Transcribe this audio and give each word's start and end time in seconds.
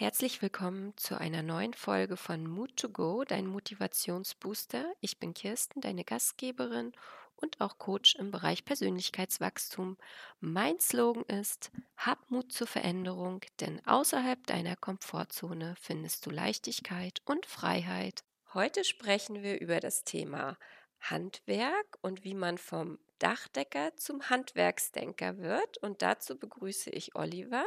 Herzlich 0.00 0.40
willkommen 0.40 0.94
zu 0.96 1.20
einer 1.20 1.42
neuen 1.42 1.74
Folge 1.74 2.16
von 2.16 2.46
Mood 2.46 2.74
to 2.78 2.88
Go, 2.88 3.22
dein 3.24 3.46
Motivationsbooster. 3.46 4.90
Ich 5.02 5.18
bin 5.18 5.34
Kirsten, 5.34 5.82
deine 5.82 6.04
Gastgeberin 6.04 6.92
und 7.36 7.60
auch 7.60 7.76
Coach 7.76 8.14
im 8.14 8.30
Bereich 8.30 8.64
Persönlichkeitswachstum. 8.64 9.98
Mein 10.40 10.80
Slogan 10.80 11.24
ist, 11.24 11.70
hab 11.98 12.30
Mut 12.30 12.50
zur 12.50 12.66
Veränderung, 12.66 13.42
denn 13.60 13.86
außerhalb 13.86 14.46
deiner 14.46 14.74
Komfortzone 14.74 15.74
findest 15.78 16.24
du 16.24 16.30
Leichtigkeit 16.30 17.20
und 17.26 17.44
Freiheit. 17.44 18.24
Heute 18.54 18.84
sprechen 18.84 19.42
wir 19.42 19.60
über 19.60 19.80
das 19.80 20.04
Thema 20.04 20.56
Handwerk 21.02 21.98
und 22.00 22.24
wie 22.24 22.32
man 22.34 22.56
vom 22.56 22.98
Dachdecker 23.20 23.92
zum 23.96 24.28
Handwerksdenker 24.28 25.38
wird. 25.38 25.78
Und 25.78 26.02
dazu 26.02 26.38
begrüße 26.38 26.90
ich 26.90 27.14
Oliver. 27.14 27.64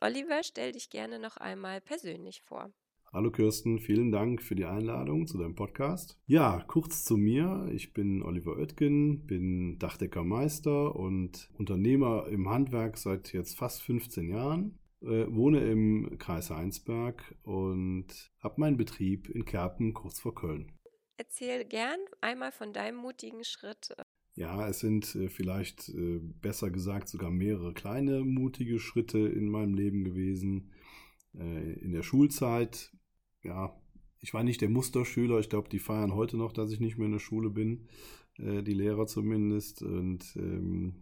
Oliver, 0.00 0.42
stell 0.42 0.72
dich 0.72 0.90
gerne 0.90 1.18
noch 1.18 1.36
einmal 1.36 1.80
persönlich 1.80 2.42
vor. 2.42 2.72
Hallo 3.12 3.30
Kirsten, 3.30 3.78
vielen 3.78 4.10
Dank 4.10 4.42
für 4.42 4.56
die 4.56 4.64
Einladung 4.64 5.26
zu 5.26 5.38
deinem 5.38 5.54
Podcast. 5.54 6.18
Ja, 6.26 6.64
kurz 6.66 7.04
zu 7.04 7.16
mir. 7.16 7.68
Ich 7.72 7.94
bin 7.94 8.22
Oliver 8.22 8.56
Oetgen, 8.56 9.26
bin 9.26 9.78
Dachdeckermeister 9.78 10.94
und 10.96 11.48
Unternehmer 11.56 12.26
im 12.28 12.48
Handwerk 12.50 12.98
seit 12.98 13.32
jetzt 13.32 13.56
fast 13.56 13.82
15 13.82 14.28
Jahren. 14.28 14.78
Äh, 15.02 15.26
wohne 15.28 15.60
im 15.60 16.18
Kreis 16.18 16.50
Heinsberg 16.50 17.36
und 17.42 18.32
habe 18.40 18.60
meinen 18.60 18.76
Betrieb 18.76 19.28
in 19.28 19.44
Kerpen 19.44 19.94
kurz 19.94 20.18
vor 20.18 20.34
Köln. 20.34 20.72
Erzähl 21.16 21.64
gern 21.64 22.00
einmal 22.20 22.50
von 22.50 22.72
deinem 22.72 22.96
mutigen 22.96 23.44
Schritt 23.44 23.94
ja, 24.36 24.68
es 24.68 24.80
sind 24.80 25.14
äh, 25.14 25.30
vielleicht 25.30 25.88
äh, 25.88 26.20
besser 26.42 26.70
gesagt 26.70 27.08
sogar 27.08 27.30
mehrere 27.30 27.72
kleine 27.72 28.22
mutige 28.22 28.78
Schritte 28.78 29.18
in 29.18 29.48
meinem 29.48 29.72
Leben 29.72 30.04
gewesen. 30.04 30.72
Äh, 31.34 31.72
in 31.80 31.92
der 31.92 32.02
Schulzeit, 32.02 32.94
ja, 33.42 33.74
ich 34.20 34.34
war 34.34 34.44
nicht 34.44 34.60
der 34.60 34.68
Musterschüler. 34.68 35.40
Ich 35.40 35.48
glaube, 35.48 35.70
die 35.70 35.78
feiern 35.78 36.14
heute 36.14 36.36
noch, 36.36 36.52
dass 36.52 36.70
ich 36.70 36.80
nicht 36.80 36.98
mehr 36.98 37.06
in 37.06 37.12
der 37.12 37.18
Schule 37.18 37.50
bin, 37.50 37.88
die 38.38 38.74
Lehrer 38.74 39.06
zumindest. 39.06 39.82
Und 39.82 40.36
ähm, 40.36 40.96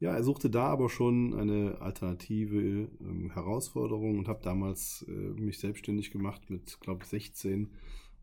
ja, 0.00 0.14
er 0.14 0.24
suchte 0.24 0.50
da 0.50 0.66
aber 0.66 0.88
schon 0.88 1.34
eine 1.34 1.80
alternative 1.80 2.88
ähm, 3.00 3.30
Herausforderung 3.32 4.18
und 4.18 4.28
habe 4.28 4.42
damals 4.42 5.06
mich 5.06 5.58
selbstständig 5.58 6.10
gemacht 6.10 6.50
mit, 6.50 6.80
glaube 6.80 7.04
ich, 7.04 7.10
16 7.10 7.70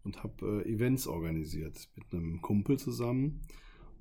und 0.03 0.23
habe 0.23 0.65
Events 0.65 1.07
organisiert 1.07 1.89
mit 1.95 2.11
einem 2.11 2.41
Kumpel 2.41 2.77
zusammen 2.77 3.41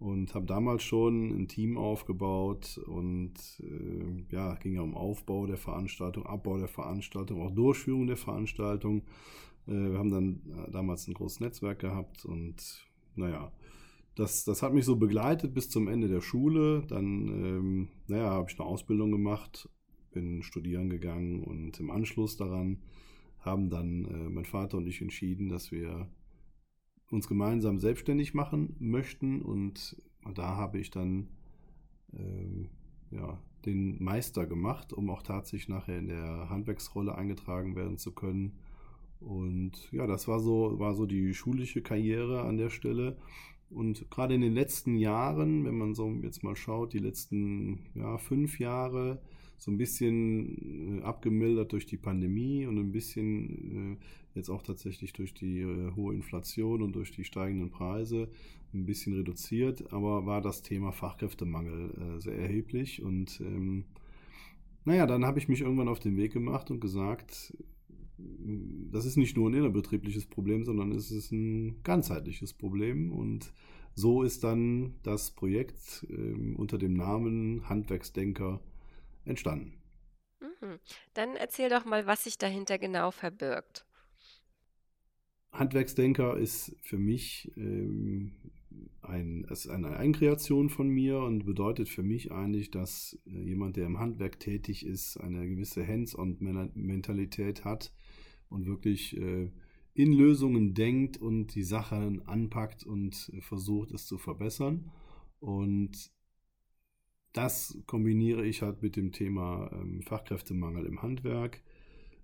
und 0.01 0.35
habe 0.35 0.47
damals 0.47 0.83
schon 0.83 1.29
ein 1.29 1.47
Team 1.47 1.77
aufgebaut 1.77 2.81
und 2.87 3.35
äh, 3.61 4.35
ja, 4.35 4.55
ging 4.55 4.75
ja 4.75 4.81
um 4.81 4.97
Aufbau 4.97 5.47
der 5.47 5.59
Veranstaltung, 5.59 6.27
Abbau 6.27 6.59
der 6.59 6.69
Veranstaltung, 6.69 7.43
auch 7.43 7.51
Durchführung 7.51 8.07
der 8.07 8.17
Veranstaltung. 8.17 9.03
Äh, 9.69 9.73
wir 9.73 9.99
haben 9.99 10.11
dann 10.11 10.41
äh, 10.67 10.71
damals 10.71 11.07
ein 11.07 11.15
großes 11.15 11.41
Netzwerk 11.41 11.81
gehabt 11.81 12.25
und 12.25 12.87
naja, 13.15 13.53
das, 14.15 14.45
das 14.45 14.63
hat 14.63 14.73
mich 14.73 14.87
so 14.87 14.97
begleitet 14.97 15.55
bis 15.55 15.69
zum 15.69 15.87
Ende 15.87 16.09
der 16.09 16.23
Schule. 16.23 16.83
Dann, 16.89 17.29
ähm, 17.29 17.89
naja, 18.07 18.31
habe 18.31 18.51
ich 18.51 18.59
eine 18.59 18.69
Ausbildung 18.69 19.13
gemacht, 19.13 19.69
bin 20.13 20.43
studieren 20.43 20.89
gegangen 20.89 21.45
und 21.45 21.79
im 21.79 21.91
Anschluss 21.91 22.37
daran 22.37 22.79
haben 23.39 23.69
dann 23.69 24.05
äh, 24.07 24.31
mein 24.31 24.45
Vater 24.47 24.79
und 24.79 24.87
ich 24.87 25.01
entschieden, 25.03 25.49
dass 25.49 25.71
wir 25.71 26.09
uns 27.11 27.29
gemeinsam 27.29 27.79
selbstständig 27.79 28.35
machen 28.35 28.77
möchten. 28.79 29.43
Und 29.43 30.01
da 30.35 30.57
habe 30.57 30.79
ich 30.79 30.91
dann 30.91 31.29
ähm, 32.13 32.69
ja, 33.11 33.39
den 33.67 34.03
Meister 34.03 34.47
gemacht, 34.47 34.93
um 34.93 35.11
auch 35.11 35.23
tatsächlich 35.23 35.69
nachher 35.69 35.99
in 35.99 36.09
der 36.09 36.49
Handwerksrolle 36.49 37.15
eingetragen 37.15 37.77
werden 37.77 37.99
zu 37.99 38.13
können. 38.13 38.59
Und 39.21 39.91
ja, 39.93 40.07
das 40.07 40.29
war 40.29 40.41
so, 40.41 40.79
war 40.79 40.95
so 40.95 41.05
die 41.05 41.35
schulische 41.35 41.83
Karriere 41.83 42.43
an 42.43 42.57
der 42.57 42.71
Stelle. 42.71 43.19
Und 43.69 44.11
gerade 44.11 44.35
in 44.35 44.41
den 44.41 44.55
letzten 44.55 44.97
Jahren, 44.97 45.65
wenn 45.65 45.77
man 45.77 45.95
so 45.95 46.11
jetzt 46.23 46.43
mal 46.43 46.57
schaut, 46.57 46.93
die 46.93 46.99
letzten 46.99 47.81
ja, 47.95 48.19
fünf 48.19 48.59
Jahre, 48.59 49.21
so 49.61 49.71
ein 49.71 49.77
bisschen 49.77 50.99
äh, 50.99 51.03
abgemildert 51.03 51.73
durch 51.73 51.87
die 51.87 51.99
Pandemie 51.99 52.67
und 52.67 52.79
ein 52.79 52.91
bisschen 52.91 53.99
äh, 54.01 54.05
jetzt 54.35 54.49
auch 54.49 54.63
tatsächlich 54.63 55.13
durch 55.13 55.35
die 55.35 55.61
äh, 55.61 55.95
hohe 55.95 56.15
Inflation 56.15 56.83
und 56.83 56.97
durch 56.97 57.13
die 57.13 57.25
steigenden 57.25 57.71
Preise 57.71 58.29
ein 58.73 58.87
bisschen 58.87 59.13
reduziert, 59.13 59.93
aber 59.93 60.27
war 60.27 60.41
das 60.41 60.63
Thema 60.63 60.93
Fachkräftemangel 60.93 62.21
sehr 62.21 62.37
erheblich 62.39 63.03
und 63.03 63.41
ähm, 63.41 63.85
naja, 64.85 65.07
dann 65.07 65.25
habe 65.25 65.41
ich 65.41 65.49
mich 65.49 65.61
irgendwann 65.61 65.89
auf 65.89 65.99
den 65.99 66.17
Weg 66.17 66.33
gemacht 66.33 66.71
und 66.71 66.81
gesagt, 66.81 67.53
das 68.91 69.05
ist 69.05 69.17
nicht 69.17 69.37
nur 69.37 69.51
ein 69.51 69.55
innerbetriebliches 69.55 70.27
Problem, 70.27 70.65
sondern 70.65 70.93
es 70.93 71.11
ist 71.11 71.33
ein 71.33 71.83
ganzheitliches 71.83 72.55
Problem. 72.55 73.13
Und 73.13 73.53
so 73.95 74.23
ist 74.23 74.45
dann 74.45 74.95
das 75.03 75.31
Projekt 75.31 76.07
äh, 76.09 76.55
unter 76.55 76.79
dem 76.79 76.95
Namen 76.95 77.69
Handwerksdenker 77.69 78.61
entstanden. 79.25 79.81
Mhm. 80.41 80.79
Dann 81.15 81.37
erzähl 81.37 81.69
doch 81.69 81.85
mal, 81.85 82.07
was 82.07 82.25
sich 82.25 82.39
dahinter 82.39 82.79
genau 82.79 83.11
verbirgt. 83.11 83.85
Handwerksdenker 85.53 86.37
ist 86.37 86.77
für 86.83 86.99
mich 86.99 87.51
ähm, 87.57 88.33
ein, 89.03 89.45
ist 89.51 89.69
eine 89.69 89.97
Eigenkreation 89.97 90.69
von 90.69 90.89
mir 90.89 91.19
und 91.21 91.45
bedeutet 91.45 91.89
für 91.89 92.03
mich 92.03 92.31
eigentlich, 92.31 92.71
dass 92.71 93.19
äh, 93.27 93.43
jemand, 93.43 93.77
der 93.77 93.87
im 93.87 93.99
Handwerk 93.99 94.39
tätig 94.39 94.87
ist, 94.87 95.17
eine 95.17 95.49
gewisse 95.49 95.87
Hands-on-Mentalität 95.87 97.65
hat 97.65 97.93
und 98.49 98.67
wirklich 98.67 99.17
äh, 99.17 99.51
in 99.95 100.13
Lösungen 100.13 100.75
denkt 100.75 101.19
und 101.19 101.55
die 101.55 101.65
Sachen 101.65 102.27
anpackt 102.27 102.85
und 102.85 103.33
versucht, 103.41 103.91
es 103.91 104.07
zu 104.07 104.19
verbessern. 104.19 104.91
Und 105.41 106.13
das 107.33 107.79
kombiniere 107.87 108.45
ich 108.45 108.63
halt 108.63 108.83
mit 108.83 108.97
dem 108.97 109.13
Thema 109.13 109.71
ähm, 109.73 110.03
Fachkräftemangel 110.03 110.87
im 110.87 111.03
Handwerk. 111.03 111.63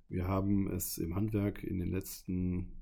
Wir 0.08 0.26
haben 0.26 0.68
es 0.68 0.98
im 0.98 1.14
Handwerk 1.14 1.62
in 1.62 1.78
den 1.78 1.90
letzten 1.90 2.72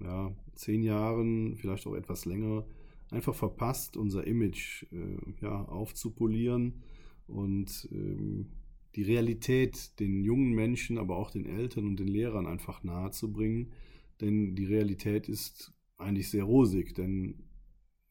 ja, 0.00 0.34
zehn 0.54 0.82
Jahren, 0.82 1.56
vielleicht 1.56 1.86
auch 1.86 1.94
etwas 1.94 2.24
länger, 2.24 2.64
einfach 3.10 3.34
verpasst, 3.34 3.96
unser 3.96 4.26
Image 4.26 4.84
äh, 4.92 5.18
ja, 5.40 5.64
aufzupolieren 5.64 6.82
und 7.26 7.88
ähm, 7.92 8.50
die 8.94 9.02
Realität 9.02 9.98
den 9.98 10.22
jungen 10.22 10.52
Menschen, 10.52 10.98
aber 10.98 11.16
auch 11.16 11.30
den 11.30 11.46
Eltern 11.46 11.86
und 11.86 11.98
den 11.98 12.08
Lehrern 12.08 12.46
einfach 12.46 12.82
nahe 12.84 13.10
zu 13.10 13.32
bringen. 13.32 13.72
Denn 14.20 14.54
die 14.54 14.66
Realität 14.66 15.28
ist 15.28 15.72
eigentlich 15.96 16.30
sehr 16.30 16.44
rosig, 16.44 16.94
denn 16.94 17.42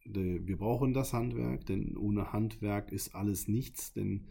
wir 0.05 0.57
brauchen 0.57 0.93
das 0.93 1.13
Handwerk, 1.13 1.65
denn 1.65 1.95
ohne 1.97 2.33
Handwerk 2.33 2.91
ist 2.91 3.15
alles 3.15 3.47
nichts, 3.47 3.93
denn 3.93 4.25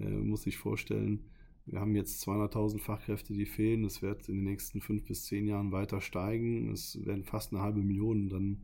äh, 0.00 0.08
muss 0.08 0.42
sich 0.42 0.56
vorstellen, 0.56 1.24
wir 1.66 1.80
haben 1.80 1.96
jetzt 1.96 2.26
200.000 2.26 2.78
Fachkräfte, 2.78 3.32
die 3.32 3.46
fehlen. 3.46 3.84
Es 3.84 4.00
wird 4.00 4.28
in 4.28 4.36
den 4.36 4.44
nächsten 4.44 4.80
fünf 4.80 5.04
bis 5.04 5.24
zehn 5.24 5.46
Jahren 5.46 5.72
weiter 5.72 6.00
steigen. 6.00 6.70
Es 6.70 7.04
werden 7.04 7.24
fast 7.24 7.52
eine 7.52 7.62
halbe 7.62 7.82
Million 7.82 8.28
dann 8.28 8.62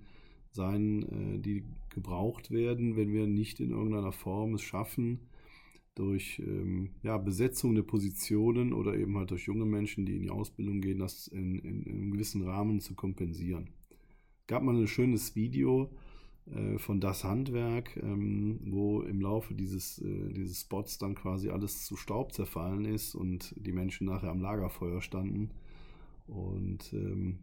sein, 0.52 1.02
äh, 1.02 1.38
die 1.38 1.64
gebraucht 1.90 2.50
werden, 2.50 2.96
wenn 2.96 3.12
wir 3.12 3.26
nicht 3.26 3.58
in 3.60 3.70
irgendeiner 3.70 4.12
Form 4.12 4.54
es 4.54 4.62
schaffen, 4.62 5.20
durch 5.94 6.40
ähm, 6.44 6.90
ja, 7.02 7.18
Besetzung 7.18 7.74
der 7.74 7.82
Positionen 7.82 8.72
oder 8.72 8.94
eben 8.94 9.16
halt 9.16 9.30
durch 9.30 9.46
junge 9.46 9.66
Menschen, 9.66 10.06
die 10.06 10.16
in 10.16 10.22
die 10.22 10.30
Ausbildung 10.30 10.80
gehen, 10.80 10.98
das 10.98 11.26
in, 11.28 11.58
in, 11.58 11.82
in 11.82 11.92
einem 11.92 12.10
gewissen 12.12 12.42
Rahmen 12.42 12.80
zu 12.80 12.94
kompensieren. 12.94 13.70
Es 14.40 14.46
gab 14.46 14.62
mal 14.62 14.76
ein 14.76 14.86
schönes 14.86 15.34
Video, 15.34 15.84
äh, 15.84 16.11
von 16.78 17.00
Das 17.00 17.24
Handwerk, 17.24 17.96
ähm, 17.96 18.60
wo 18.64 19.02
im 19.02 19.20
Laufe 19.20 19.54
dieses, 19.54 19.98
äh, 19.98 20.32
dieses 20.32 20.62
Spots 20.62 20.98
dann 20.98 21.14
quasi 21.14 21.50
alles 21.50 21.86
zu 21.86 21.96
Staub 21.96 22.32
zerfallen 22.32 22.84
ist 22.84 23.14
und 23.14 23.54
die 23.56 23.72
Menschen 23.72 24.06
nachher 24.06 24.30
am 24.30 24.40
Lagerfeuer 24.40 25.00
standen. 25.00 25.50
Und 26.26 26.92
ähm, 26.92 27.38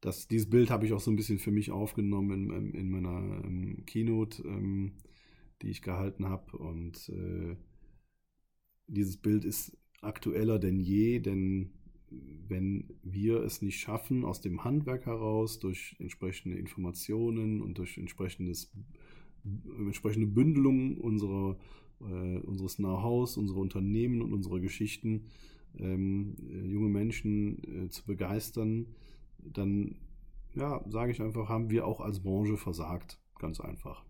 das, 0.00 0.28
dieses 0.28 0.48
Bild 0.48 0.70
habe 0.70 0.86
ich 0.86 0.92
auch 0.92 1.00
so 1.00 1.10
ein 1.10 1.16
bisschen 1.16 1.38
für 1.38 1.50
mich 1.50 1.70
aufgenommen 1.70 2.50
in, 2.50 2.74
in 2.74 2.90
meiner 2.90 3.44
ähm, 3.44 3.84
Keynote, 3.86 4.42
die 5.62 5.70
ich 5.70 5.82
gehalten 5.82 6.26
habe. 6.26 6.56
Und 6.56 7.08
äh, 7.08 7.56
dieses 8.86 9.16
Bild 9.16 9.44
ist 9.44 9.76
aktueller 10.00 10.58
denn 10.58 10.78
je, 10.78 11.20
denn 11.20 11.72
wenn 12.48 12.84
wir 13.02 13.42
es 13.42 13.62
nicht 13.62 13.80
schaffen, 13.80 14.24
aus 14.24 14.40
dem 14.40 14.64
Handwerk 14.64 15.06
heraus, 15.06 15.58
durch 15.58 15.96
entsprechende 15.98 16.56
Informationen 16.56 17.60
und 17.60 17.78
durch 17.78 17.98
entsprechendes, 17.98 18.72
entsprechende 19.78 20.26
Bündelung 20.26 20.98
unserer, 20.98 21.56
äh, 22.00 22.38
unseres 22.38 22.76
Know-hows, 22.76 23.36
unserer 23.36 23.58
Unternehmen 23.58 24.22
und 24.22 24.32
unserer 24.32 24.60
Geschichten, 24.60 25.26
ähm, 25.78 26.36
äh, 26.48 26.66
junge 26.66 26.88
Menschen 26.88 27.86
äh, 27.86 27.88
zu 27.88 28.04
begeistern, 28.04 28.86
dann, 29.38 29.96
ja, 30.54 30.82
sage 30.88 31.12
ich 31.12 31.20
einfach, 31.20 31.48
haben 31.48 31.70
wir 31.70 31.86
auch 31.86 32.00
als 32.00 32.20
Branche 32.20 32.56
versagt. 32.56 33.20
Ganz 33.38 33.60
einfach. 33.60 34.05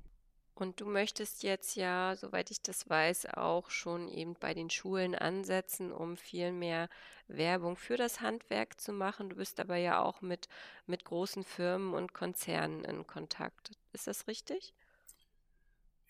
Und 0.57 0.81
du 0.81 0.87
möchtest 0.87 1.43
jetzt 1.43 1.77
ja, 1.77 2.17
soweit 2.17 2.51
ich 2.51 2.63
das 2.63 2.89
weiß, 2.89 3.27
auch 3.35 3.69
schon 3.69 4.09
eben 4.09 4.33
bei 4.41 4.55
den 4.55 4.71
Schulen 4.71 5.15
ansetzen, 5.15 5.93
um 5.93 6.17
viel 6.17 6.51
mehr 6.51 6.89
Werbung 7.29 7.77
für 7.77 7.99
das 7.99 8.23
Handwerk 8.23 8.81
zu 8.81 8.95
machen. 8.95 9.29
Du 9.29 9.37
bist 9.37 9.61
aber 9.61 9.77
ja 9.77 10.03
auch 10.03 10.23
mit, 10.23 10.49
mit 10.87 11.05
großen 11.05 11.45
Firmen 11.45 11.93
und 11.93 12.15
Konzernen 12.15 12.85
in 12.87 13.07
Kontakt. 13.07 13.73
Ist 13.93 14.07
das 14.07 14.29
richtig? 14.29 14.73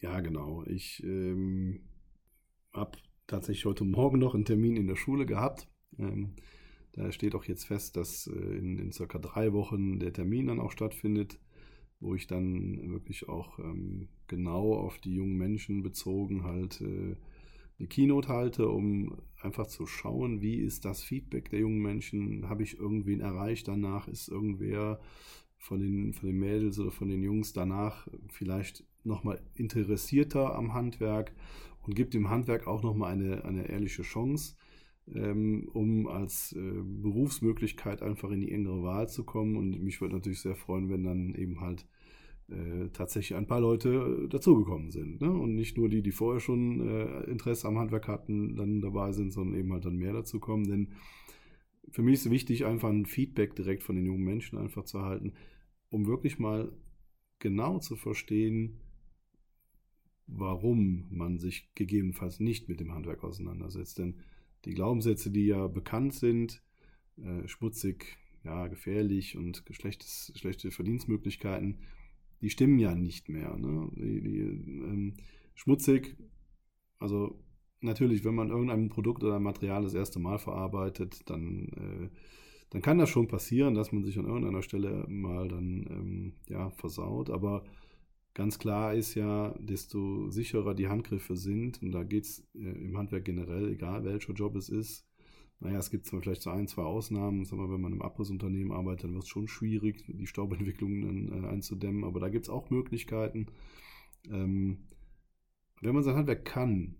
Ja, 0.00 0.20
genau. 0.20 0.62
Ich 0.66 1.02
ähm, 1.02 1.81
habe 2.72 2.99
tatsächlich 3.26 3.64
heute 3.64 3.82
Morgen 3.82 4.20
noch 4.20 4.37
einen 4.37 4.44
Termin 4.44 4.76
in 4.76 4.87
der 4.87 4.96
Schule 4.96 5.26
gehabt. 5.26 5.66
Ähm, 5.99 6.37
da 6.92 7.10
steht 7.10 7.34
auch 7.34 7.44
jetzt 7.44 7.64
fest, 7.64 7.96
dass 7.96 8.28
äh, 8.28 8.32
in, 8.32 8.78
in 8.78 8.92
circa 8.92 9.19
drei 9.19 9.52
Wochen 9.52 9.99
der 9.99 10.12
Termin 10.12 10.46
dann 10.46 10.60
auch 10.60 10.70
stattfindet 10.70 11.40
wo 12.00 12.14
ich 12.14 12.26
dann 12.26 12.90
wirklich 12.90 13.28
auch 13.28 13.58
ähm, 13.58 14.08
genau 14.26 14.75
auf 14.75 14.98
die 14.98 15.14
jungen 15.14 15.37
Menschen 15.37 15.82
bezogen 15.82 16.44
halt 16.44 16.81
äh, 16.81 17.16
eine 17.78 17.88
Keynote 17.88 18.28
halte, 18.28 18.69
um 18.69 19.19
einfach 19.40 19.66
zu 19.66 19.87
schauen, 19.87 20.40
wie 20.40 20.56
ist 20.56 20.84
das 20.84 21.02
Feedback 21.02 21.50
der 21.50 21.60
jungen 21.60 21.81
Menschen, 21.81 22.48
habe 22.48 22.62
ich 22.62 22.78
irgendwen 22.78 23.20
erreicht? 23.20 23.69
Danach, 23.69 24.08
ist 24.08 24.28
irgendwer 24.28 25.00
von 25.58 25.81
den, 25.81 26.12
von 26.12 26.28
den 26.28 26.38
Mädels 26.38 26.78
oder 26.78 26.90
von 26.90 27.08
den 27.08 27.22
Jungs 27.22 27.52
danach 27.52 28.08
vielleicht 28.28 28.84
nochmal 29.04 29.40
interessierter 29.54 30.54
am 30.54 30.75
Handwerk 30.75 31.32
und 31.82 31.94
gibt 31.94 32.14
dem 32.14 32.31
Handwerk 32.31 32.66
auch 32.66 32.82
nochmal 32.82 33.12
eine, 33.12 33.44
eine 33.44 33.69
ehrliche 33.69 34.02
Chance 34.02 34.56
ähm, 35.14 35.68
um 35.72 36.08
als 36.08 36.52
äh, 36.52 36.82
Berufsmöglichkeit 36.82 38.02
einfach 38.02 38.30
in 38.30 38.40
die 38.40 38.52
engere 38.52 38.82
Wahl 38.82 39.08
zu 39.08 39.24
kommen. 39.24 39.56
Und 39.56 39.82
mich 39.82 40.00
würde 40.00 40.14
natürlich 40.14 40.40
sehr 40.40 40.56
freuen, 40.56 40.88
wenn 40.88 41.04
dann 41.04 41.34
eben 41.34 41.60
halt 41.60 41.86
äh, 42.48 42.88
tatsächlich 42.92 43.36
ein 43.36 43.46
paar 43.46 43.60
Leute 43.60 44.24
äh, 44.24 44.28
dazugekommen 44.28 44.90
sind. 44.90 45.20
Ne? 45.20 45.30
Und 45.30 45.54
nicht 45.54 45.76
nur 45.76 45.88
die, 45.88 46.02
die 46.02 46.12
vorher 46.12 46.40
schon 46.40 46.80
äh, 46.80 47.24
Interesse 47.24 47.66
am 47.68 47.78
Handwerk 47.78 48.08
hatten, 48.08 48.56
dann 48.56 48.80
dabei 48.80 49.12
sind, 49.12 49.32
sondern 49.32 49.58
eben 49.58 49.72
halt 49.72 49.84
dann 49.84 49.96
mehr 49.96 50.12
dazukommen. 50.12 50.68
Denn 50.68 50.92
für 51.90 52.02
mich 52.02 52.14
ist 52.14 52.30
wichtig, 52.30 52.64
einfach 52.64 52.88
ein 52.88 53.06
Feedback 53.06 53.54
direkt 53.54 53.82
von 53.82 53.96
den 53.96 54.06
jungen 54.06 54.24
Menschen 54.24 54.58
einfach 54.58 54.84
zu 54.84 54.98
erhalten, 54.98 55.32
um 55.88 56.06
wirklich 56.06 56.38
mal 56.38 56.72
genau 57.38 57.78
zu 57.78 57.96
verstehen, 57.96 58.80
warum 60.26 61.06
man 61.10 61.38
sich 61.38 61.72
gegebenenfalls 61.74 62.40
nicht 62.40 62.68
mit 62.68 62.80
dem 62.80 62.92
Handwerk 62.92 63.22
auseinandersetzt. 63.22 63.98
Denn 63.98 64.16
die 64.64 64.74
Glaubenssätze, 64.74 65.30
die 65.30 65.46
ja 65.46 65.66
bekannt 65.68 66.14
sind, 66.14 66.62
äh, 67.18 67.46
schmutzig, 67.46 68.18
ja, 68.44 68.66
gefährlich 68.68 69.36
und 69.36 69.64
schlechte 69.70 70.70
Verdienstmöglichkeiten, 70.70 71.78
die 72.40 72.50
stimmen 72.50 72.78
ja 72.78 72.94
nicht 72.94 73.28
mehr. 73.28 73.56
Ne? 73.56 73.90
Die, 73.96 74.20
die, 74.20 74.40
ähm, 74.40 75.14
schmutzig, 75.54 76.16
also 76.98 77.42
natürlich, 77.80 78.24
wenn 78.24 78.34
man 78.34 78.50
irgendein 78.50 78.88
Produkt 78.88 79.24
oder 79.24 79.40
Material 79.40 79.82
das 79.82 79.94
erste 79.94 80.18
Mal 80.18 80.38
verarbeitet, 80.38 81.28
dann, 81.28 81.68
äh, 81.68 82.08
dann 82.70 82.82
kann 82.82 82.98
das 82.98 83.10
schon 83.10 83.28
passieren, 83.28 83.74
dass 83.74 83.92
man 83.92 84.04
sich 84.04 84.18
an 84.18 84.26
irgendeiner 84.26 84.62
Stelle 84.62 85.06
mal 85.08 85.48
dann 85.48 85.86
ähm, 85.90 86.32
ja, 86.48 86.70
versaut. 86.70 87.30
Aber 87.30 87.64
Ganz 88.36 88.58
klar 88.58 88.92
ist 88.92 89.14
ja, 89.14 89.54
desto 89.58 90.28
sicherer 90.28 90.74
die 90.74 90.88
Handgriffe 90.88 91.36
sind, 91.36 91.80
und 91.80 91.92
da 91.92 92.04
geht 92.04 92.24
es 92.24 92.46
äh, 92.54 92.84
im 92.84 92.98
Handwerk 92.98 93.24
generell, 93.24 93.70
egal 93.70 94.04
welcher 94.04 94.34
Job 94.34 94.56
es 94.56 94.68
ist, 94.68 95.08
naja, 95.58 95.78
es 95.78 95.90
gibt 95.90 96.04
zwar 96.04 96.20
vielleicht 96.20 96.42
so 96.42 96.50
ein, 96.50 96.68
zwei 96.68 96.82
Ausnahmen, 96.82 97.46
sagen 97.46 97.62
wir, 97.62 97.72
wenn 97.72 97.80
man 97.80 97.94
im 97.94 98.02
Abrissunternehmen 98.02 98.72
arbeitet, 98.72 99.04
dann 99.04 99.14
wird 99.14 99.22
es 99.22 99.30
schon 99.30 99.48
schwierig, 99.48 100.04
die 100.06 100.26
Staubentwicklung 100.26 101.00
dann 101.00 101.44
äh, 101.44 101.46
einzudämmen, 101.46 102.04
aber 102.04 102.20
da 102.20 102.28
gibt 102.28 102.44
es 102.44 102.50
auch 102.50 102.68
Möglichkeiten. 102.68 103.46
Ähm, 104.28 104.84
wenn 105.80 105.94
man 105.94 106.04
sein 106.04 106.16
Handwerk 106.16 106.44
kann, 106.44 106.94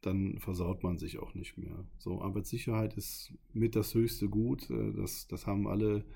dann 0.00 0.38
versaut 0.38 0.82
man 0.82 0.96
sich 0.96 1.18
auch 1.18 1.34
nicht 1.34 1.58
mehr. 1.58 1.84
So, 1.98 2.22
Arbeitssicherheit 2.22 2.94
ist 2.94 3.34
mit 3.52 3.76
das 3.76 3.94
höchste 3.94 4.30
Gut. 4.30 4.70
Äh, 4.70 4.94
das, 4.94 5.26
das 5.28 5.46
haben 5.46 5.66
alle 5.66 6.06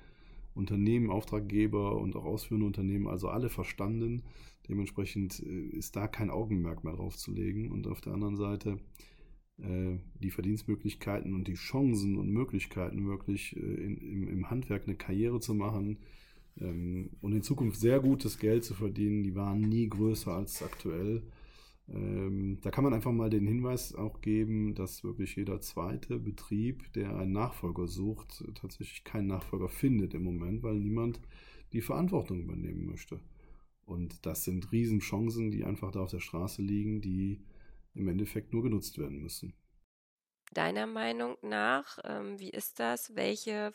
Unternehmen, 0.55 1.09
Auftraggeber 1.09 1.97
und 1.97 2.15
auch 2.15 2.25
ausführende 2.25 2.67
Unternehmen, 2.67 3.07
also 3.07 3.29
alle 3.29 3.49
verstanden. 3.49 4.23
Dementsprechend 4.69 5.41
äh, 5.41 5.77
ist 5.77 5.95
da 5.95 6.07
kein 6.07 6.29
Augenmerk 6.29 6.83
mehr 6.83 6.93
drauf 6.93 7.17
zu 7.17 7.31
legen. 7.31 7.71
Und 7.71 7.87
auf 7.87 8.01
der 8.01 8.13
anderen 8.13 8.37
Seite 8.37 8.77
äh, 9.59 9.97
die 10.15 10.31
Verdienstmöglichkeiten 10.31 11.33
und 11.33 11.47
die 11.47 11.53
Chancen 11.53 12.17
und 12.17 12.29
Möglichkeiten, 12.29 13.07
wirklich 13.07 13.55
äh, 13.55 13.59
in, 13.59 13.97
im, 13.97 14.27
im, 14.27 14.49
Handwerk 14.49 14.83
eine 14.87 14.95
Karriere 14.95 15.39
zu 15.39 15.53
machen 15.53 15.99
ähm, 16.59 17.11
und 17.21 17.33
in 17.33 17.43
Zukunft 17.43 17.79
sehr 17.79 17.99
gutes 17.99 18.39
Geld 18.39 18.63
zu 18.63 18.73
verdienen, 18.73 19.23
die 19.23 19.35
waren 19.35 19.61
nie 19.61 19.87
größer 19.87 20.33
als 20.33 20.63
aktuell. 20.63 21.23
Ähm, 21.89 22.59
da 22.61 22.71
kann 22.71 22.83
man 22.83 22.93
einfach 22.93 23.11
mal 23.11 23.29
den 23.29 23.45
Hinweis 23.45 23.93
auch 23.93 24.21
geben, 24.21 24.73
dass 24.73 25.03
wirklich 25.03 25.35
jeder 25.35 25.59
zweite 25.59 26.17
Betrieb, 26.17 26.91
der 26.93 27.15
einen 27.15 27.33
Nachfolger 27.33 27.87
sucht, 27.87 28.43
tatsächlich 28.55 29.03
keinen 29.03 29.27
Nachfolger 29.27 29.67
findet 29.67 30.13
im 30.13 30.23
Moment, 30.23 30.63
weil 30.63 30.75
niemand 30.75 31.19
die 31.73 31.81
Verantwortung 31.81 32.39
übernehmen 32.39 32.85
möchte. 32.85 33.19
Und 33.85 34.25
das 34.25 34.45
sind 34.45 34.71
Riesenchancen, 34.71 35.51
die 35.51 35.65
einfach 35.65 35.91
da 35.91 36.01
auf 36.01 36.11
der 36.11 36.21
Straße 36.21 36.61
liegen, 36.61 37.01
die 37.01 37.41
im 37.93 38.07
Endeffekt 38.07 38.53
nur 38.53 38.63
genutzt 38.63 38.97
werden 38.97 39.21
müssen. 39.21 39.53
Deiner 40.53 40.87
Meinung 40.87 41.35
nach, 41.41 41.97
ähm, 42.03 42.39
wie 42.39 42.51
ist 42.51 42.79
das? 42.79 43.15
Welche 43.15 43.73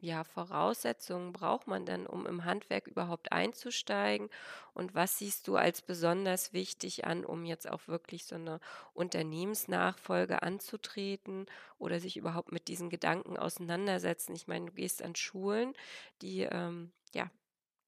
ja, 0.00 0.22
Voraussetzungen 0.24 1.32
braucht 1.32 1.66
man 1.66 1.84
denn, 1.84 2.06
um 2.06 2.26
im 2.26 2.44
Handwerk 2.44 2.86
überhaupt 2.86 3.32
einzusteigen? 3.32 4.28
Und 4.74 4.94
was 4.94 5.18
siehst 5.18 5.48
du 5.48 5.56
als 5.56 5.82
besonders 5.82 6.52
wichtig 6.52 7.04
an, 7.04 7.24
um 7.24 7.44
jetzt 7.44 7.68
auch 7.68 7.88
wirklich 7.88 8.24
so 8.24 8.36
eine 8.36 8.60
Unternehmensnachfolge 8.94 10.42
anzutreten 10.42 11.46
oder 11.78 11.98
sich 11.98 12.16
überhaupt 12.16 12.52
mit 12.52 12.68
diesen 12.68 12.90
Gedanken 12.90 13.36
auseinandersetzen? 13.36 14.36
Ich 14.36 14.46
meine, 14.46 14.66
du 14.66 14.72
gehst 14.72 15.02
an 15.02 15.16
Schulen, 15.16 15.74
die 16.22 16.42
ähm, 16.42 16.92
ja 17.14 17.30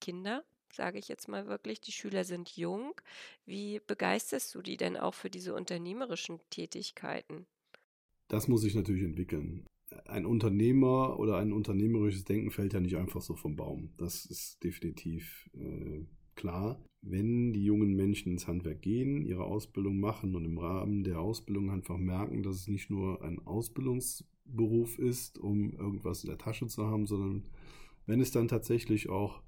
Kinder 0.01 0.45
sage 0.73 0.99
ich 0.99 1.09
jetzt 1.09 1.29
mal 1.29 1.47
wirklich, 1.47 1.81
die 1.81 1.93
Schüler 1.93 2.25
sind 2.25 2.57
jung. 2.57 2.95
Wie 3.45 3.81
begeisterst 3.87 4.55
du 4.55 4.63
die 4.63 4.77
denn 4.77 4.97
auch 4.97 5.15
für 5.15 5.31
diese 5.31 5.55
unternehmerischen 5.55 6.41
Tätigkeiten? 6.51 7.47
Das 8.29 8.47
muss 8.47 8.61
sich 8.61 8.75
natürlich 8.75 9.03
entwickeln. 9.03 9.67
Ein 10.07 10.27
Unternehmer 10.27 11.19
oder 11.19 11.37
ein 11.39 11.53
unternehmerisches 11.53 12.25
Denken 12.25 12.51
fällt 12.51 12.73
ja 12.73 12.81
nicht 12.81 12.97
einfach 12.97 13.21
so 13.21 13.35
vom 13.35 13.57
Baum. 13.57 13.91
Das 13.97 14.25
ist 14.25 14.63
definitiv 14.63 15.51
äh, 15.55 16.05
klar. 16.35 16.83
Wenn 17.03 17.53
die 17.53 17.65
jungen 17.65 17.95
Menschen 17.95 18.33
ins 18.33 18.47
Handwerk 18.47 18.83
gehen, 18.83 19.25
ihre 19.25 19.45
Ausbildung 19.45 19.99
machen 19.99 20.37
und 20.37 20.45
im 20.45 20.59
Rahmen 20.59 21.03
der 21.03 21.21
Ausbildung 21.21 21.71
einfach 21.71 21.97
merken, 21.97 22.43
dass 22.43 22.57
es 22.57 22.69
nicht 22.69 22.91
nur 22.91 23.23
ein 23.23 23.39
Ausbildungsberuf 23.47 24.99
ist, 24.99 25.39
um 25.39 25.73
irgendwas 25.73 26.25
in 26.25 26.29
der 26.29 26.39
Tasche 26.39 26.67
zu 26.67 26.87
haben, 26.87 27.07
sondern 27.07 27.45
wenn 28.07 28.21
es 28.21 28.31
dann 28.31 28.49
tatsächlich 28.49 29.09
auch 29.09 29.43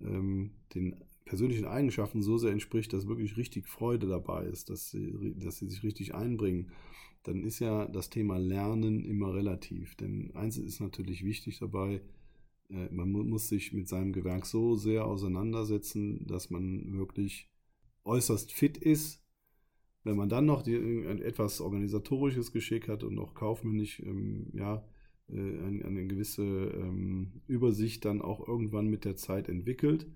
ähm, 0.00 0.52
den 0.74 0.96
persönlichen 1.30 1.66
Eigenschaften 1.66 2.22
so 2.22 2.38
sehr 2.38 2.50
entspricht, 2.50 2.92
dass 2.92 3.06
wirklich 3.06 3.36
richtig 3.36 3.68
Freude 3.68 4.08
dabei 4.08 4.46
ist, 4.46 4.68
dass 4.68 4.90
sie, 4.90 5.36
dass 5.36 5.58
sie 5.58 5.68
sich 5.68 5.84
richtig 5.84 6.12
einbringen, 6.12 6.72
dann 7.22 7.44
ist 7.44 7.60
ja 7.60 7.86
das 7.86 8.10
Thema 8.10 8.36
Lernen 8.36 9.04
immer 9.04 9.32
relativ. 9.32 9.94
Denn 9.94 10.32
eins 10.34 10.58
ist 10.58 10.80
natürlich 10.80 11.24
wichtig 11.24 11.60
dabei, 11.60 12.02
äh, 12.68 12.88
man 12.90 13.12
muss 13.12 13.48
sich 13.48 13.72
mit 13.72 13.88
seinem 13.88 14.12
Gewerk 14.12 14.44
so 14.44 14.74
sehr 14.74 15.06
auseinandersetzen, 15.06 16.26
dass 16.26 16.50
man 16.50 16.98
wirklich 16.98 17.48
äußerst 18.04 18.50
fit 18.50 18.76
ist. 18.76 19.24
Wenn 20.02 20.16
man 20.16 20.28
dann 20.28 20.46
noch 20.46 20.62
die, 20.62 20.74
etwas 20.74 21.60
organisatorisches 21.60 22.50
Geschick 22.50 22.88
hat 22.88 23.04
und 23.04 23.16
auch 23.20 23.34
kaufmännisch 23.34 24.00
ähm, 24.00 24.50
ja, 24.52 24.84
äh, 25.28 25.34
eine, 25.34 25.84
eine, 25.84 26.06
gewisse 26.08 26.42
ähm, 26.42 27.42
Übersicht 27.46 28.04
dann 28.04 28.20
auch 28.20 28.48
irgendwann 28.48 28.88
mit 28.88 29.04
der 29.04 29.14
Zeit 29.14 29.48
entwickelt. 29.48 30.08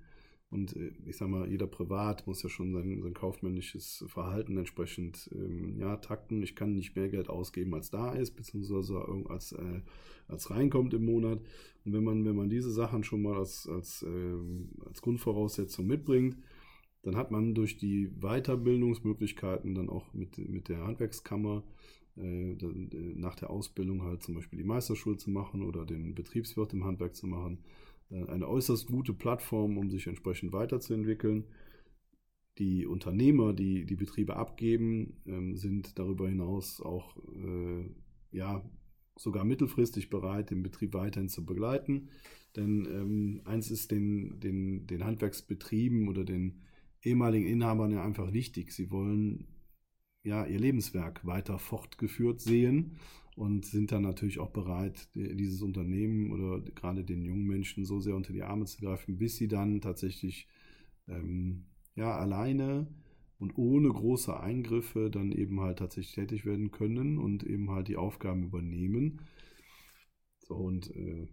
Und 0.54 0.76
äh, 0.76 0.92
ich 1.04 1.16
sag 1.16 1.28
mal, 1.28 1.48
jeder 1.48 1.66
Privat 1.66 2.26
muss 2.26 2.42
ja 2.42 2.48
schon 2.48 2.72
sein, 2.72 3.02
sein 3.02 3.12
kaufmännisches 3.12 4.04
Verhalten 4.06 4.56
entsprechend 4.56 5.28
ähm, 5.34 5.76
ja, 5.78 5.96
takten. 5.96 6.42
Ich 6.42 6.54
kann 6.54 6.74
nicht 6.74 6.94
mehr 6.94 7.08
Geld 7.08 7.28
ausgeben, 7.28 7.74
als 7.74 7.90
da 7.90 8.12
ist, 8.12 8.30
beziehungsweise 8.36 9.04
als, 9.28 9.52
äh, 9.52 9.80
als 10.28 10.50
reinkommt 10.50 10.94
im 10.94 11.04
Monat. 11.04 11.40
Und 11.84 11.92
wenn 11.92 12.04
man, 12.04 12.24
wenn 12.24 12.36
man 12.36 12.48
diese 12.48 12.70
Sachen 12.70 13.02
schon 13.02 13.22
mal 13.22 13.36
als, 13.36 13.68
als, 13.68 14.04
äh, 14.04 14.86
als 14.86 15.02
Grundvoraussetzung 15.02 15.86
mitbringt, 15.86 16.38
dann 17.02 17.16
hat 17.16 17.30
man 17.30 17.54
durch 17.54 17.76
die 17.76 18.08
Weiterbildungsmöglichkeiten 18.20 19.74
dann 19.74 19.90
auch 19.90 20.14
mit, 20.14 20.38
mit 20.38 20.68
der 20.68 20.86
Handwerkskammer 20.86 21.64
äh, 22.16 22.52
äh, 22.52 23.14
nach 23.16 23.34
der 23.34 23.50
Ausbildung 23.50 24.02
halt 24.02 24.22
zum 24.22 24.36
Beispiel 24.36 24.58
die 24.58 24.64
Meisterschule 24.64 25.16
zu 25.16 25.30
machen 25.30 25.62
oder 25.62 25.84
den 25.84 26.14
Betriebswirt 26.14 26.72
im 26.72 26.84
Handwerk 26.84 27.16
zu 27.16 27.26
machen. 27.26 27.58
Äh, 28.14 28.30
eine 28.30 28.48
äußerst 28.48 28.86
gute 28.86 29.12
Plattform, 29.12 29.76
um 29.76 29.90
sich 29.90 30.06
entsprechend 30.06 30.52
weiterzuentwickeln. 30.52 31.44
Die 32.58 32.86
Unternehmer, 32.86 33.52
die 33.52 33.84
die 33.84 33.96
Betriebe 33.96 34.36
abgeben, 34.36 35.22
ähm, 35.26 35.56
sind 35.56 35.98
darüber 35.98 36.28
hinaus 36.28 36.80
auch 36.80 37.16
ja, 38.30 38.68
sogar 39.16 39.44
mittelfristig 39.44 40.10
bereit, 40.10 40.50
den 40.50 40.62
Betrieb 40.62 40.92
weiterhin 40.94 41.28
zu 41.28 41.44
begleiten. 41.44 42.08
Denn 42.56 42.86
ähm, 42.90 43.42
eins 43.44 43.70
ist 43.70 43.90
den, 43.90 44.40
den, 44.40 44.86
den 44.86 45.04
Handwerksbetrieben 45.04 46.08
oder 46.08 46.24
den 46.24 46.62
ehemaligen 47.02 47.46
Inhabern 47.46 47.92
ja 47.92 48.04
einfach 48.04 48.32
wichtig. 48.32 48.72
Sie 48.72 48.90
wollen 48.90 49.46
ja 50.24 50.44
ihr 50.46 50.58
Lebenswerk 50.58 51.24
weiter 51.24 51.58
fortgeführt 51.58 52.40
sehen 52.40 52.96
und 53.34 53.66
sind 53.66 53.90
dann 53.90 54.02
natürlich 54.02 54.38
auch 54.38 54.50
bereit, 54.50 55.08
dieses 55.14 55.62
Unternehmen 55.62 56.30
oder 56.30 56.60
gerade 56.60 57.04
den 57.04 57.22
jungen 57.22 57.46
Menschen 57.46 57.84
so 57.84 58.00
sehr 58.00 58.14
unter 58.14 58.32
die 58.32 58.42
Arme 58.42 58.64
zu 58.66 58.78
greifen, 58.78 59.18
bis 59.18 59.36
sie 59.36 59.48
dann 59.48 59.80
tatsächlich 59.80 60.48
ähm, 61.08 61.64
ja 61.96 62.16
alleine 62.16 62.86
und 63.38 63.58
ohne 63.58 63.88
große 63.88 64.38
Eingriffe 64.38 65.10
dann 65.10 65.32
eben 65.32 65.60
halt 65.60 65.80
tatsächlich 65.80 66.14
tätig 66.14 66.46
werden 66.46 66.70
können 66.70 67.18
und 67.18 67.42
eben 67.42 67.70
halt 67.70 67.88
die 67.88 67.96
Aufgaben 67.96 68.44
übernehmen. 68.44 69.20
So 70.38 70.54
und 70.54 70.94
äh, 70.94 71.26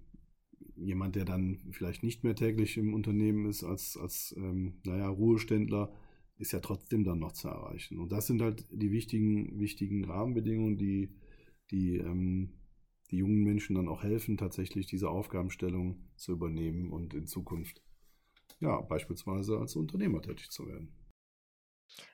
jemand, 0.76 1.16
der 1.16 1.26
dann 1.26 1.60
vielleicht 1.72 2.04
nicht 2.04 2.24
mehr 2.24 2.36
täglich 2.36 2.78
im 2.78 2.94
Unternehmen 2.94 3.46
ist 3.46 3.64
als, 3.64 3.98
als 3.98 4.34
ähm, 4.38 4.80
naja, 4.86 5.08
Ruheständler, 5.08 5.94
ist 6.38 6.54
ja 6.54 6.60
trotzdem 6.60 7.04
dann 7.04 7.20
noch 7.20 7.34
zu 7.34 7.48
erreichen. 7.50 8.00
Und 8.00 8.12
das 8.12 8.26
sind 8.26 8.42
halt 8.42 8.66
die 8.72 8.92
wichtigen, 8.92 9.60
wichtigen 9.60 10.06
Rahmenbedingungen, 10.06 10.78
die, 10.78 11.10
die 11.72 11.98
ähm, 11.98 12.62
die 13.12 13.18
jungen 13.18 13.44
Menschen 13.44 13.76
dann 13.76 13.90
auch 13.90 14.04
helfen, 14.04 14.38
tatsächlich 14.38 14.88
diese 14.88 15.10
Aufgabenstellung 15.10 16.10
zu 16.16 16.32
übernehmen 16.32 16.92
und 16.92 17.14
in 17.14 17.28
Zukunft 17.28 17.82
ja 18.60 18.80
beispielsweise 18.82 19.58
als 19.58 19.76
Unternehmer 19.76 20.22
tätig 20.22 20.50
zu 20.50 20.68
werden. 20.68 20.96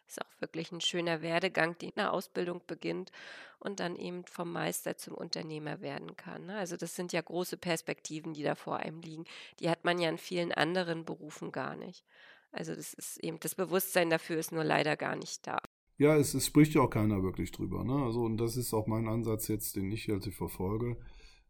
Ist 0.07 0.21
auch 0.21 0.41
wirklich 0.41 0.71
ein 0.71 0.81
schöner 0.81 1.21
Werdegang, 1.21 1.77
die 1.77 1.87
in 1.87 1.95
der 1.97 2.13
Ausbildung 2.13 2.61
beginnt 2.65 3.11
und 3.59 3.79
dann 3.79 3.95
eben 3.95 4.25
vom 4.25 4.51
Meister 4.51 4.97
zum 4.97 5.13
Unternehmer 5.13 5.81
werden 5.81 6.15
kann. 6.15 6.47
Ne? 6.47 6.57
Also 6.57 6.77
das 6.77 6.95
sind 6.95 7.13
ja 7.13 7.21
große 7.21 7.57
Perspektiven, 7.57 8.33
die 8.33 8.43
da 8.43 8.55
vor 8.55 8.77
einem 8.77 9.01
liegen. 9.01 9.25
Die 9.59 9.69
hat 9.69 9.83
man 9.83 9.99
ja 9.99 10.09
in 10.09 10.17
vielen 10.17 10.51
anderen 10.51 11.05
Berufen 11.05 11.51
gar 11.51 11.75
nicht. 11.75 12.05
Also 12.51 12.73
das 12.73 12.93
ist 12.93 13.17
eben, 13.17 13.39
das 13.39 13.53
Bewusstsein 13.53 14.09
dafür 14.09 14.37
ist 14.37 14.51
nur 14.51 14.63
leider 14.63 14.95
gar 14.95 15.15
nicht 15.15 15.45
da. 15.45 15.59
Ja, 15.97 16.15
es, 16.15 16.33
es 16.33 16.45
spricht 16.45 16.73
ja 16.75 16.81
auch 16.81 16.89
keiner 16.89 17.23
wirklich 17.23 17.51
drüber. 17.51 17.83
Ne? 17.83 17.93
Also, 17.93 18.21
und 18.23 18.37
das 18.37 18.55
ist 18.55 18.73
auch 18.73 18.87
mein 18.87 19.07
Ansatz 19.07 19.47
jetzt, 19.47 19.75
den 19.75 19.91
ich 19.91 20.07
halt 20.09 20.25
verfolge. 20.25 20.97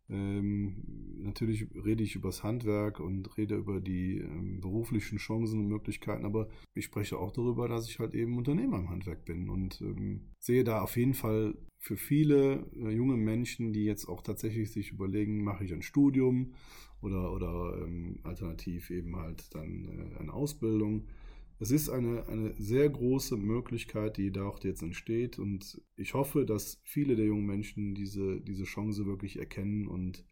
Ähm, 0.10 0.84
natürlich 1.18 1.68
rede 1.84 2.02
ich 2.02 2.16
über 2.16 2.30
das 2.30 2.42
Handwerk 2.44 3.02
und 3.02 3.38
rede 3.38 3.56
über 3.56 3.82
die 3.82 4.20
ähm, 4.20 4.62
beruflichen 4.62 5.18
Chancen 5.18 5.60
und 5.60 5.68
Möglichkeiten, 5.68 6.26
aber 6.26 6.48
ich 6.74 6.86
spreche 6.86 7.18
auch 7.18 7.32
darüber, 7.32 7.68
dass 7.68 7.90
ich 7.90 8.00
halt 8.00 8.16
eben 8.16 8.38
Unternehmer 8.38 8.80
im 8.80 8.90
Handwerk 8.90 9.26
bin 9.26 9.50
und 9.50 9.82
ähm, 9.82 10.30
sehe 10.40 10.64
da 10.64 10.82
auf 10.82 10.96
jeden 10.96 11.14
Fall 11.14 11.58
für 11.78 11.98
viele 11.98 12.72
äh, 12.78 12.90
junge 12.90 13.18
Menschen, 13.18 13.74
die 13.74 13.84
jetzt 13.84 14.08
auch 14.08 14.22
tatsächlich 14.22 14.72
sich 14.72 14.92
überlegen, 14.92 15.44
mache 15.44 15.66
ich 15.66 15.74
ein 15.74 15.82
Studium 15.82 16.54
oder, 17.02 17.34
oder 17.34 17.78
ähm, 17.84 18.20
alternativ 18.24 18.90
eben 18.90 19.18
halt 19.18 19.54
dann 19.54 19.86
äh, 19.86 20.20
eine 20.20 20.34
Ausbildung, 20.34 21.08
es 21.60 21.72
ist 21.72 21.90
eine, 21.90 22.28
eine 22.28 22.54
sehr 22.58 22.88
große 22.90 23.36
Möglichkeit, 23.36 24.18
die 24.18 24.32
da 24.32 24.46
auch 24.46 24.64
jetzt 24.64 24.84
entsteht. 24.84 25.40
Und 25.40 25.82
ich 25.96 26.14
hoffe, 26.14 26.46
dass 26.46 26.80
viele 26.84 27.16
der 27.16 27.26
jungen 27.26 27.46
Menschen 27.46 27.96
diese, 27.96 28.40
diese 28.42 28.66
Chance 28.66 29.06
wirklich 29.06 29.40
erkennen 29.40 29.88
und 29.88 30.24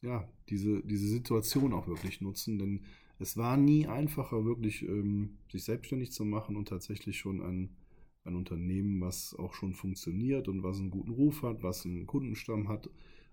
ja, 0.00 0.28
diese, 0.48 0.82
diese 0.82 1.08
Situation 1.08 1.72
auch 1.72 1.88
wirklich 1.88 2.20
nutzen. 2.20 2.58
Denn 2.58 2.84
es 3.18 3.36
war 3.36 3.56
nie 3.56 3.86
einfacher, 3.86 4.44
wirklich 4.44 4.82
ähm, 4.82 5.38
sich 5.50 5.64
selbstständig 5.64 6.12
zu 6.12 6.24
machen 6.24 6.56
und 6.56 6.68
tatsächlich 6.68 7.18
schon 7.18 7.42
ein, 7.42 7.76
ein 8.24 8.36
Unternehmen, 8.36 9.00
was 9.00 9.34
auch 9.34 9.54
schon 9.54 9.74
funktioniert 9.74 10.46
und 10.48 10.62
was 10.62 10.78
einen 10.78 10.90
guten 10.90 11.10
Ruf 11.10 11.42
hat, 11.42 11.62
was 11.64 11.84
einen 11.84 12.06
Kundenstamm 12.06 12.68
hat. 12.68 12.88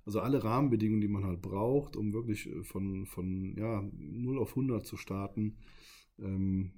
Also 0.05 0.21
alle 0.21 0.43
Rahmenbedingungen, 0.43 1.01
die 1.01 1.07
man 1.07 1.25
halt 1.25 1.41
braucht, 1.41 1.95
um 1.95 2.13
wirklich 2.13 2.47
äh, 2.47 2.63
von, 2.63 3.05
von 3.05 3.55
ja, 3.57 3.87
0 3.93 4.39
auf 4.39 4.49
100 4.49 4.85
zu 4.85 4.97
starten, 4.97 5.57
ähm, 6.17 6.71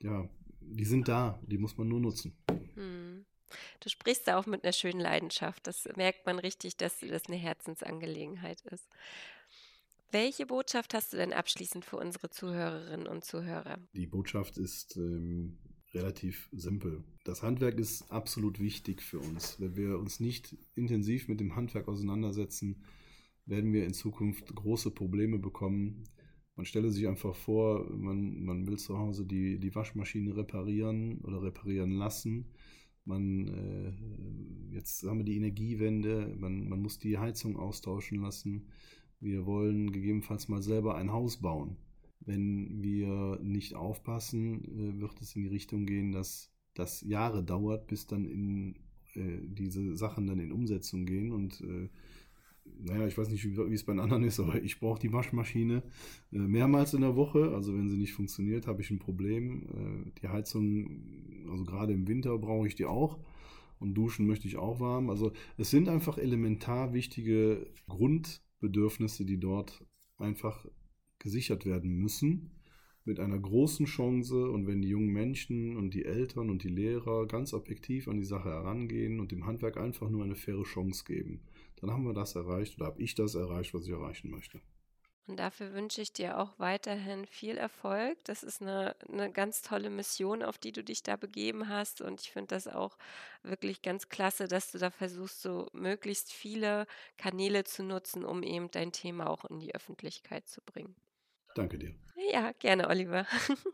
ja, 0.00 0.28
die 0.60 0.84
sind 0.84 1.08
da, 1.08 1.40
die 1.46 1.58
muss 1.58 1.76
man 1.76 1.88
nur 1.88 2.00
nutzen. 2.00 2.36
Hm. 2.74 3.24
Du 3.80 3.88
sprichst 3.88 4.28
da 4.28 4.38
auch 4.38 4.46
mit 4.46 4.62
einer 4.62 4.72
schönen 4.72 5.00
Leidenschaft. 5.00 5.66
Das 5.66 5.88
merkt 5.96 6.26
man 6.26 6.38
richtig, 6.38 6.76
dass 6.76 7.00
das 7.00 7.26
eine 7.26 7.36
Herzensangelegenheit 7.36 8.60
ist. 8.62 8.88
Welche 10.10 10.46
Botschaft 10.46 10.94
hast 10.94 11.12
du 11.12 11.18
denn 11.18 11.32
abschließend 11.32 11.84
für 11.84 11.96
unsere 11.96 12.30
Zuhörerinnen 12.30 13.06
und 13.06 13.24
Zuhörer? 13.24 13.78
Die 13.94 14.06
Botschaft 14.06 14.56
ist 14.56 14.96
ähm, 14.96 15.58
relativ 15.92 16.48
simpel. 16.52 17.04
Das 17.24 17.42
Handwerk 17.42 17.78
ist 17.78 18.10
absolut 18.10 18.58
wichtig 18.58 19.02
für 19.02 19.18
uns. 19.18 19.60
Wenn 19.60 19.76
wir 19.76 19.98
uns 19.98 20.18
nicht 20.18 20.56
intensiv 20.74 21.28
mit 21.28 21.40
dem 21.40 21.56
Handwerk 21.56 21.88
auseinandersetzen, 21.88 22.84
werden 23.44 23.72
wir 23.72 23.84
in 23.84 23.94
Zukunft 23.94 24.54
große 24.54 24.90
Probleme 24.90 25.38
bekommen, 25.38 26.04
man 26.58 26.66
stelle 26.66 26.90
sich 26.90 27.06
einfach 27.06 27.36
vor, 27.36 27.88
man, 27.88 28.42
man 28.42 28.66
will 28.66 28.78
zu 28.78 28.98
Hause 28.98 29.24
die, 29.24 29.60
die 29.60 29.72
Waschmaschine 29.76 30.36
reparieren 30.36 31.20
oder 31.20 31.40
reparieren 31.40 31.92
lassen. 31.92 32.46
Man, 33.04 33.46
äh, 33.46 34.74
jetzt 34.74 35.04
haben 35.04 35.18
wir 35.18 35.24
die 35.24 35.36
Energiewende, 35.36 36.34
man, 36.36 36.68
man 36.68 36.82
muss 36.82 36.98
die 36.98 37.16
Heizung 37.16 37.56
austauschen 37.56 38.20
lassen. 38.22 38.66
Wir 39.20 39.46
wollen 39.46 39.92
gegebenenfalls 39.92 40.48
mal 40.48 40.60
selber 40.60 40.96
ein 40.96 41.12
Haus 41.12 41.36
bauen. 41.36 41.76
Wenn 42.18 42.82
wir 42.82 43.38
nicht 43.40 43.76
aufpassen, 43.76 44.64
äh, 44.64 45.00
wird 45.00 45.20
es 45.20 45.36
in 45.36 45.42
die 45.42 45.48
Richtung 45.48 45.86
gehen, 45.86 46.10
dass 46.10 46.50
das 46.74 47.02
Jahre 47.02 47.44
dauert, 47.44 47.86
bis 47.86 48.08
dann 48.08 48.26
in 48.26 48.74
äh, 49.14 49.38
diese 49.44 49.96
Sachen 49.96 50.26
dann 50.26 50.40
in 50.40 50.50
Umsetzung 50.50 51.06
gehen 51.06 51.30
und 51.30 51.60
äh, 51.60 51.88
naja, 52.80 53.06
ich 53.06 53.18
weiß 53.18 53.28
nicht, 53.30 53.44
wie, 53.44 53.74
es 53.74 53.84
bei 53.84 53.92
den 53.92 54.00
anderen 54.00 54.24
ist, 54.24 54.40
aber 54.40 54.62
ich 54.62 54.78
brauche 54.78 55.00
die 55.00 55.12
Waschmaschine 55.12 55.82
äh, 56.32 56.38
mehrmals 56.38 56.94
in 56.94 57.00
der 57.00 57.16
Woche. 57.16 57.52
Also 57.54 57.74
wenn 57.74 57.88
sie 57.88 57.96
nicht 57.96 58.12
funktioniert, 58.12 58.66
habe 58.66 58.82
ich 58.82 58.90
ein 58.90 58.98
Problem. 58.98 59.62
Äh, 59.62 60.20
die 60.20 60.28
Heizung, 60.28 61.46
also 61.50 61.64
gerade 61.64 61.92
im 61.92 62.06
Winter 62.06 62.36
brauche 62.38 62.66
ich 62.66 62.74
die 62.74 62.86
auch. 62.86 63.18
Und 63.80 63.94
duschen 63.94 64.26
möchte 64.26 64.48
ich 64.48 64.56
auch 64.56 64.80
warm. 64.80 65.10
Also 65.10 65.32
es 65.56 65.70
sind 65.70 65.88
einfach 65.88 66.18
elementar 66.18 66.92
wichtige 66.92 67.70
Grundbedürfnisse, 67.88 69.24
die 69.24 69.38
dort 69.38 69.84
einfach 70.16 70.66
gesichert 71.18 71.66
werden 71.66 71.90
müssen. 71.90 72.50
Mit 73.04 73.20
einer 73.20 73.38
großen 73.38 73.86
Chance. 73.86 74.50
Und 74.50 74.66
wenn 74.66 74.82
die 74.82 74.88
jungen 74.88 75.12
Menschen 75.12 75.76
und 75.76 75.94
die 75.94 76.04
Eltern 76.04 76.50
und 76.50 76.62
die 76.62 76.68
Lehrer 76.68 77.26
ganz 77.26 77.54
objektiv 77.54 78.08
an 78.08 78.18
die 78.18 78.24
Sache 78.24 78.50
herangehen 78.50 79.20
und 79.20 79.32
dem 79.32 79.46
Handwerk 79.46 79.78
einfach 79.78 80.10
nur 80.10 80.24
eine 80.24 80.36
faire 80.36 80.64
Chance 80.64 81.04
geben 81.04 81.40
dann 81.80 81.90
haben 81.90 82.04
wir 82.04 82.14
das 82.14 82.34
erreicht 82.34 82.76
oder 82.76 82.86
habe 82.86 83.02
ich 83.02 83.14
das 83.14 83.34
erreicht, 83.34 83.74
was 83.74 83.86
ich 83.86 83.92
erreichen 83.92 84.30
möchte. 84.30 84.60
Und 85.28 85.36
dafür 85.36 85.74
wünsche 85.74 86.00
ich 86.00 86.14
dir 86.14 86.38
auch 86.38 86.58
weiterhin 86.58 87.26
viel 87.26 87.58
Erfolg. 87.58 88.16
Das 88.24 88.42
ist 88.42 88.62
eine, 88.62 88.96
eine 89.12 89.30
ganz 89.30 89.60
tolle 89.60 89.90
Mission, 89.90 90.42
auf 90.42 90.56
die 90.56 90.72
du 90.72 90.82
dich 90.82 91.02
da 91.02 91.16
begeben 91.16 91.68
hast. 91.68 92.00
Und 92.00 92.22
ich 92.22 92.30
finde 92.30 92.54
das 92.54 92.66
auch 92.66 92.96
wirklich 93.42 93.82
ganz 93.82 94.08
klasse, 94.08 94.48
dass 94.48 94.72
du 94.72 94.78
da 94.78 94.90
versuchst, 94.90 95.42
so 95.42 95.68
möglichst 95.74 96.32
viele 96.32 96.86
Kanäle 97.18 97.64
zu 97.64 97.82
nutzen, 97.82 98.24
um 98.24 98.42
eben 98.42 98.70
dein 98.70 98.90
Thema 98.90 99.28
auch 99.28 99.44
in 99.44 99.60
die 99.60 99.74
Öffentlichkeit 99.74 100.48
zu 100.48 100.62
bringen. 100.62 100.96
Danke 101.54 101.76
dir. 101.76 101.94
Ja, 102.32 102.52
gerne, 102.52 102.88
Oliver. 102.88 103.26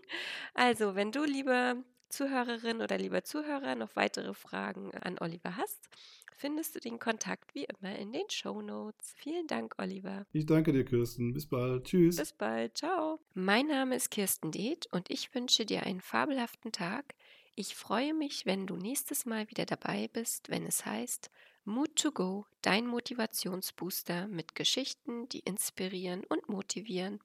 Also, 0.54 0.94
wenn 0.94 1.10
du, 1.10 1.24
liebe 1.24 1.84
Zuhörerin 2.08 2.80
oder 2.80 2.98
lieber 2.98 3.24
Zuhörer, 3.24 3.74
noch 3.74 3.96
weitere 3.96 4.34
Fragen 4.34 4.92
an 4.94 5.18
Oliver 5.18 5.56
hast, 5.56 5.88
findest 6.36 6.74
du 6.74 6.80
den 6.80 6.98
Kontakt 6.98 7.54
wie 7.54 7.64
immer 7.64 7.96
in 7.96 8.12
den 8.12 8.28
Show 8.30 8.60
Notes. 8.62 9.14
Vielen 9.16 9.46
Dank, 9.46 9.74
Oliver. 9.78 10.26
Ich 10.32 10.46
danke 10.46 10.72
dir, 10.72 10.84
Kirsten. 10.84 11.32
Bis 11.32 11.46
bald. 11.46 11.84
Tschüss. 11.84 12.16
Bis 12.16 12.32
bald. 12.32 12.78
Ciao. 12.78 13.20
Mein 13.34 13.66
Name 13.66 13.96
ist 13.96 14.10
Kirsten 14.10 14.50
Deeth 14.50 14.86
und 14.92 15.10
ich 15.10 15.34
wünsche 15.34 15.66
dir 15.66 15.84
einen 15.84 16.00
fabelhaften 16.00 16.72
Tag. 16.72 17.14
Ich 17.56 17.76
freue 17.76 18.14
mich, 18.14 18.46
wenn 18.46 18.66
du 18.66 18.76
nächstes 18.76 19.26
Mal 19.26 19.48
wieder 19.48 19.64
dabei 19.64 20.08
bist, 20.12 20.50
wenn 20.50 20.66
es 20.66 20.84
heißt 20.84 21.30
Mood 21.66 21.96
to 21.96 22.10
Go, 22.12 22.46
dein 22.62 22.86
Motivationsbooster 22.86 24.26
mit 24.28 24.54
Geschichten, 24.54 25.28
die 25.28 25.38
inspirieren 25.38 26.24
und 26.24 26.48
motivieren. 26.48 27.20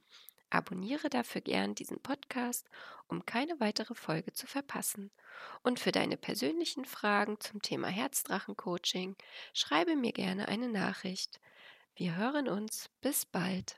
Abonniere 0.49 1.09
dafür 1.09 1.41
gern 1.41 1.75
diesen 1.75 1.99
Podcast, 1.99 2.67
um 3.07 3.25
keine 3.25 3.59
weitere 3.59 3.95
Folge 3.95 4.33
zu 4.33 4.47
verpassen. 4.47 5.11
Und 5.63 5.79
für 5.79 5.91
deine 5.91 6.17
persönlichen 6.17 6.85
Fragen 6.85 7.39
zum 7.39 7.61
Thema 7.61 7.87
Herzdrachen-Coaching 7.87 9.15
schreibe 9.53 9.95
mir 9.95 10.11
gerne 10.11 10.47
eine 10.47 10.69
Nachricht. 10.69 11.39
Wir 11.95 12.15
hören 12.15 12.47
uns. 12.47 12.89
Bis 13.01 13.25
bald. 13.25 13.67